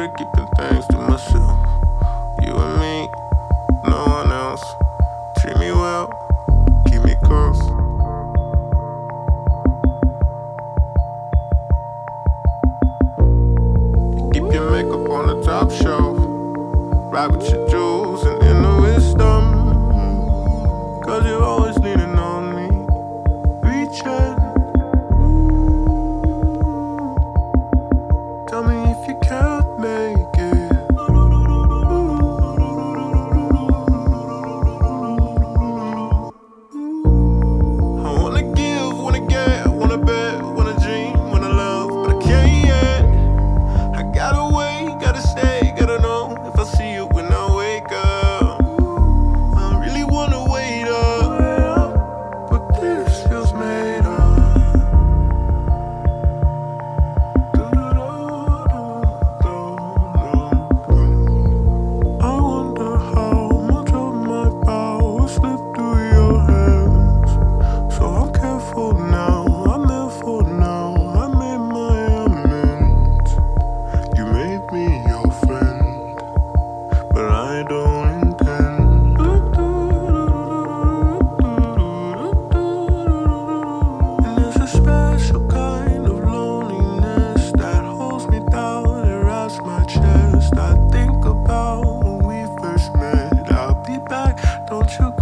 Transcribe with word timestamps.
good 0.00 0.10
at 0.10 0.16
keeping 0.16 0.46
things 0.56 0.86
to 0.86 0.96
myself. 0.96 1.58
You 2.42 2.54
and 2.54 2.80
me, 2.80 3.08
no 3.84 4.04
one 4.06 4.32
else. 4.32 4.64
Treat 5.38 5.56
me 5.58 5.72
well, 5.72 6.08
keep 6.86 7.02
me 7.02 7.14
close. 7.24 7.60
Keep 14.32 14.52
your 14.52 14.70
makeup 14.70 15.10
on 15.10 15.26
the 15.26 15.42
top 15.44 15.70
shelf. 15.70 16.16
Ride 17.12 17.36
with 17.36 17.50
your 17.50 17.68
jewels. 17.68 17.89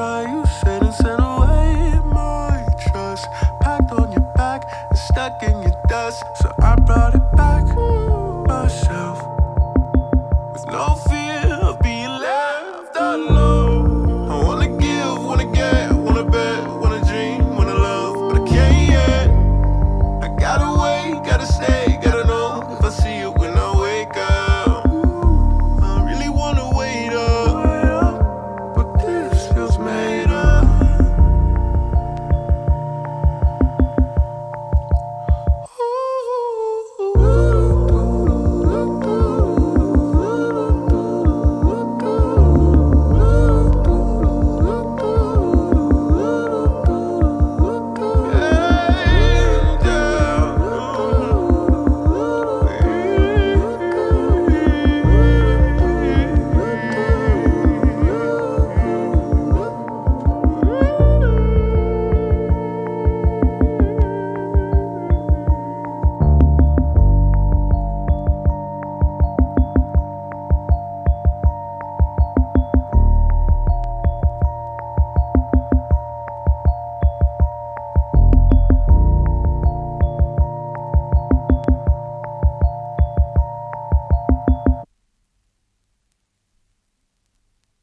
cry, 0.00 0.22
you 0.22 0.42
said 0.46 0.82
and 0.82 0.94
sent 0.94 1.20
away 1.20 2.00
my 2.06 2.64
trust. 2.78 3.28
Packed 3.60 3.92
on 3.92 4.10
your 4.12 4.26
back 4.34 4.62
and 4.88 4.98
stuck 4.98 5.42
in 5.42 5.60
your 5.60 5.76
dust, 5.88 6.24
so 6.36 6.50
I 6.62 6.74
brought 6.76 7.14
it 7.14 7.26
back. 7.36 7.59